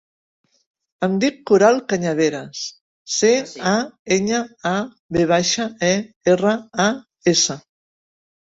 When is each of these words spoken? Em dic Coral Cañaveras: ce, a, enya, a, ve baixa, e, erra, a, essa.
Em 1.07 1.17
dic 1.23 1.35
Coral 1.51 1.81
Cañaveras: 1.91 2.61
ce, 3.17 3.31
a, 3.73 3.75
enya, 4.17 4.41
a, 4.73 4.75
ve 5.19 5.29
baixa, 5.35 5.69
e, 5.89 5.93
erra, 6.37 6.57
a, 6.89 6.89
essa. 7.35 7.61